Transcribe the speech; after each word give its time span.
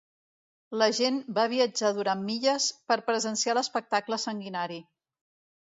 La 0.81 0.87
gent 0.99 1.19
va 1.35 1.43
viatjar 1.51 1.91
durant 1.99 2.25
milles 2.31 2.71
per 2.93 2.99
presenciar 3.11 3.57
l'espectacle 3.59 4.21
sanguinari. 4.29 4.83